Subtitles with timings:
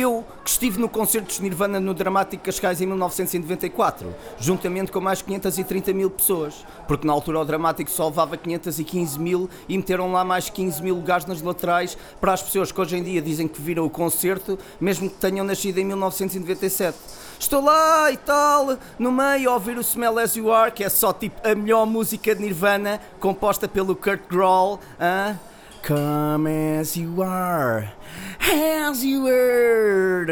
[0.00, 5.22] eu, que estive no concerto de Nirvana no Dramático Cascais em 1994, juntamente com mais
[5.22, 10.24] 530 mil pessoas, porque na altura o Dramático só levava 515 mil e meteram lá
[10.24, 13.60] mais 15 mil lugares nas laterais para as pessoas que hoje em dia dizem que
[13.60, 16.96] viram o concerto, mesmo que tenham nascido em 1997.
[17.38, 20.88] Estou lá e tal, no meio, a ouvir o Smell As You Are, que é
[20.88, 24.78] só tipo a melhor música de Nirvana, composta pelo Kurt Grohl.
[25.00, 25.38] Hein?
[25.86, 27.92] Come as you are,
[28.40, 30.24] as you are.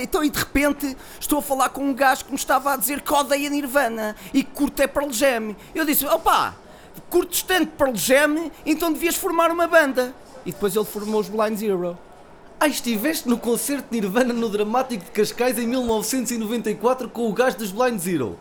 [0.00, 3.00] Então, e de repente, estou a falar com um gajo que me estava a dizer
[3.00, 5.56] que odeia Nirvana e que curte é Pearl Jam.
[5.74, 6.54] Eu disse: opá,
[7.10, 10.14] curtes tanto Pearl Jam, então devias formar uma banda.
[10.46, 11.98] E depois ele formou os Blind Zero.
[12.60, 17.56] Ah, estiveste no concerto de Nirvana no Dramático de Cascais em 1994 com o gajo
[17.56, 18.38] dos Blind Zero.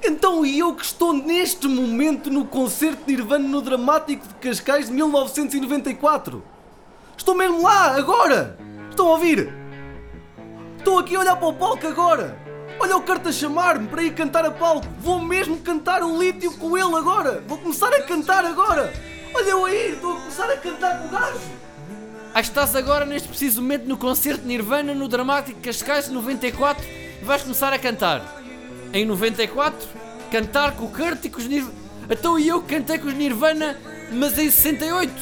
[0.00, 4.86] Então e eu que estou neste momento no concerto de Nirvana no Dramático de Cascais
[4.86, 6.42] de 1994.
[7.16, 8.56] Estou mesmo lá, agora!
[8.88, 9.52] Estão a ouvir?
[10.78, 12.40] Estou aqui a olhar para o palco agora!
[12.80, 14.86] Olha o carta a chamar-me para ir cantar a palco!
[14.98, 17.44] Vou mesmo cantar o lítio com ele agora!
[17.46, 18.92] Vou começar a cantar agora!
[19.34, 21.38] Olha eu aí, estou a começar a cantar com o gajo!
[22.34, 26.82] Ah, estás agora neste preciso momento no concerto de Nirvana no Dramático Cascais 94
[27.20, 28.41] e vais começar a cantar
[28.92, 29.88] em 94,
[30.30, 31.74] cantar com o Kurt e com os Nirvana.
[32.10, 33.76] Então eu cantei com os Nirvana,
[34.12, 35.12] mas em 68,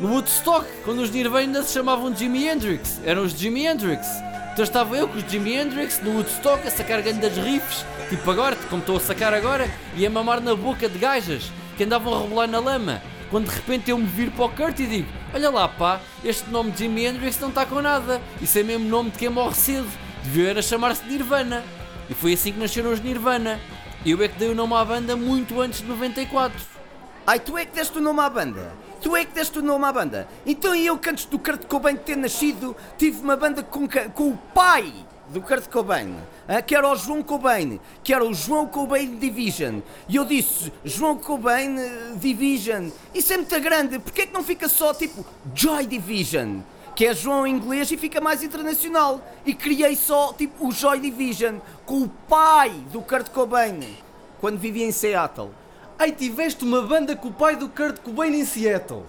[0.00, 4.06] no Woodstock, quando os Nirvana se chamavam Jimi Hendrix, eram os Jimi Hendrix.
[4.52, 8.56] Então estava eu com os Jimi Hendrix no Woodstock a sacar grandes riffs, tipo agora,
[8.70, 12.22] como estou a sacar agora, e a mamar na boca de gajas que andavam a
[12.22, 13.02] rebolar na lama.
[13.30, 16.48] Quando de repente eu me viro para o Kurt e digo: Olha lá, pá, este
[16.48, 18.22] nome de Jimi Hendrix não está com nada.
[18.40, 19.88] Isso é mesmo nome de quem morre cedo.
[20.22, 21.64] Devia era chamar-se Nirvana.
[22.08, 23.60] E foi assim que nasceram os Nirvana.
[24.04, 26.58] Eu é que dei o nome à banda muito antes de 94.
[27.26, 28.72] Ai, tu é que deste o nome à banda?
[29.02, 30.28] Tu é que deste o nome à banda?
[30.46, 34.36] Então eu que antes do Kurt Cobain ter nascido, tive uma banda com, com o
[34.54, 34.92] pai
[35.28, 36.14] do Kurt Cobain,
[36.66, 39.80] que era o João Cobain, que era o João Cobain Division.
[40.08, 44.44] E eu disse, João Cobain eh, Division, isso é muito grande, porque é que não
[44.44, 46.60] fica só tipo Joy Division?
[46.96, 49.20] Que é João em inglês e fica mais internacional.
[49.44, 53.78] E criei só tipo o Joy Division com o pai do Kurt Cobain
[54.40, 55.50] quando vivia em Seattle.
[55.98, 59.04] Ai, tiveste uma banda com o pai do Kurt Cobain em Seattle.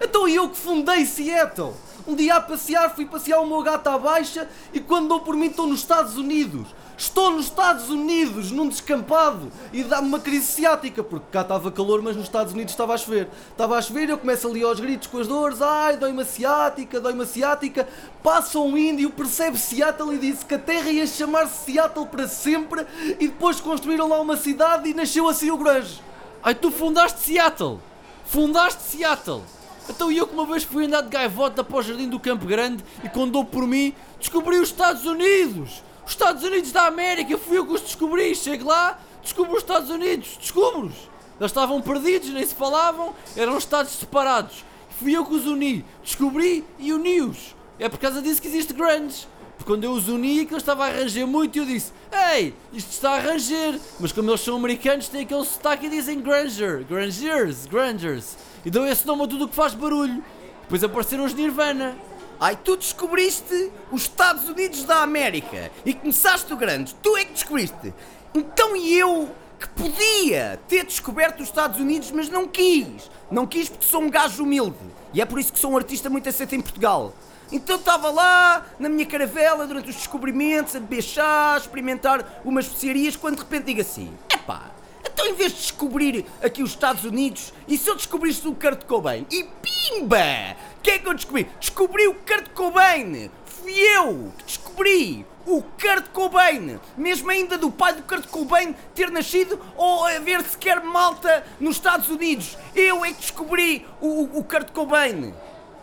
[0.00, 1.72] Então eu que fundei Seattle.
[2.06, 5.36] Um dia a passear, fui passear o meu gato à baixa e quando dou por
[5.36, 6.66] mim estou nos Estados Unidos.
[7.00, 12.02] Estou nos Estados Unidos, num descampado, e dá-me uma crise ciática, porque cá estava calor,
[12.02, 13.26] mas nos Estados Unidos estava a chover.
[13.52, 17.00] Estava a chover, eu começo ali aos gritos com as dores, ai, dói-me a ciática,
[17.00, 17.88] dói-me a ciática.
[18.22, 22.86] Passa um índio, percebe Seattle e disse que a terra ia chamar-se Seattle para sempre,
[23.18, 26.02] e depois construíram lá uma cidade e nasceu assim o grunge.
[26.42, 27.78] Ai, tu fundaste Seattle!
[28.26, 29.40] Fundaste Seattle!
[29.88, 32.84] Então eu que uma vez fui andar de gaivota para o jardim do Campo Grande
[33.02, 35.82] e quando dou por mim, descobri os Estados Unidos!
[36.10, 38.34] Os Estados Unidos da América, fui eu que os descobri.
[38.34, 41.08] Chego lá, descubro os Estados Unidos, descubro-os.
[41.38, 44.64] Eles estavam perdidos, nem se falavam, eram estados separados.
[44.98, 47.54] Fui eu que os uni, descobri e uni-os.
[47.78, 49.28] É por causa disso que existe grunge.
[49.56, 51.92] Porque quando eu os uni, que eu estava a arranjar muito, eu disse:
[52.32, 53.78] Ei, isto está a arranjar.
[54.00, 58.36] Mas como eles são americanos, têm aquele sotaque e dizem Granger, Grangers, Grangers.
[58.64, 60.24] E dão esse nome a tudo o que faz barulho.
[60.62, 61.96] Depois apareceram os Nirvana.
[62.40, 66.94] Ai, tu descobriste os Estados Unidos da América e começaste o grande.
[67.02, 67.92] Tu é que descobriste.
[68.34, 69.28] Então e eu
[69.58, 73.10] que podia ter descoberto os Estados Unidos, mas não quis.
[73.30, 74.78] Não quis porque sou um gajo humilde.
[75.12, 77.12] E é por isso que sou um artista muito aceito em Portugal.
[77.52, 82.64] Então estava lá, na minha caravela, durante os descobrimentos, a beber chá, a experimentar umas
[82.64, 84.70] especiarias, quando de repente digo assim: epá,
[85.20, 88.84] então em vez de descobrir aqui os Estados Unidos, e se eu descobrisse o Kurt
[88.84, 89.26] Cobain?
[89.30, 90.56] E pimba!
[90.78, 91.46] O que é que eu descobri?
[91.60, 93.30] Descobri o Kurt Cobain!
[93.44, 99.10] Fui eu que descobri o Kurt Cobain, mesmo ainda do pai do Kurt Cobain ter
[99.10, 102.56] nascido ou haver sequer malta nos Estados Unidos.
[102.74, 105.34] Eu é que descobri o, o Kurt Cobain.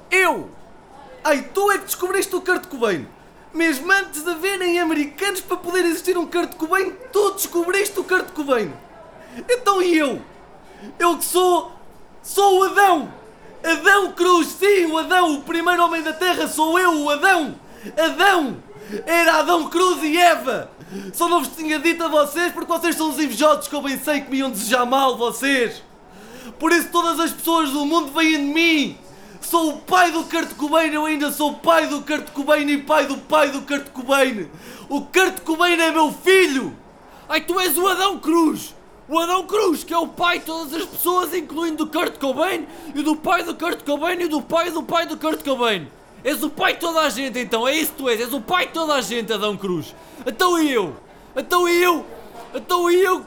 [0.10, 0.50] Eu!
[1.24, 3.08] Ai, tu é que descobriste o Kurt Cobain!
[3.54, 8.32] Mesmo antes de haverem americanos para poder existir um Kurt Cobain, tu descobriste o Kurt
[8.32, 8.87] Cobain!
[9.50, 10.22] Então e eu?
[10.98, 11.72] Eu que sou.
[12.24, 13.14] sou o Adão!
[13.64, 17.60] Adão Cruz, sim, o Adão, o primeiro homem da Terra, sou eu, o Adão!
[17.98, 18.58] Adão!
[19.06, 20.72] Era Adão Cruz e Eva!
[21.14, 24.00] Só não vos tinha dito a vocês porque vocês são os invejosos que eu bem
[24.00, 25.84] sei que me iam desejar mal, vocês!
[26.60, 28.98] Por isso todas as pessoas do mundo vêm de mim!
[29.42, 33.06] Sou o pai do Kurt Cobain, eu ainda sou pai do Kurt Cobain e pai
[33.06, 34.50] do pai do Kurt Cobain!
[34.88, 36.76] O Kurt Cobain é meu filho!
[37.28, 38.77] Ai, tu és o Adão Cruz!
[39.10, 42.68] O Adão Cruz, que é o pai de todas as pessoas, incluindo o Kurt Cobain,
[42.94, 45.88] e do pai do Kurt Cobain, e do pai do pai do Kurt Cobain.
[46.26, 48.42] És o pai de toda a gente então, é isso que tu és, és o
[48.42, 49.96] pai de toda a gente, Adão Cruz.
[50.26, 50.94] Então e eu?
[51.38, 52.06] Então e eu?
[52.54, 53.26] Então e eu?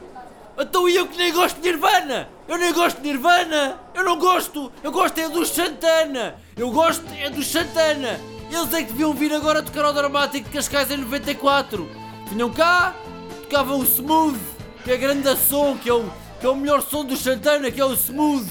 [0.58, 2.28] Então e eu que nem gosto de Nirvana?
[2.46, 3.80] Eu nem gosto de Nirvana!
[3.94, 4.70] Eu não gosto!
[4.82, 6.34] Eu gosto é dos Santana!
[6.58, 8.20] Eu gosto é dos Santana!
[8.50, 11.88] Eles é que deviam vir agora tocar ao dramático de Cascais em 94!
[12.26, 12.94] Vinham cá,
[13.42, 14.38] tocavam o Smooth,
[14.84, 16.10] que é grande som, que é o,
[16.40, 18.48] que é o melhor som dos Santana, que é o Smooth!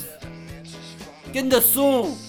[1.31, 2.28] Grande som!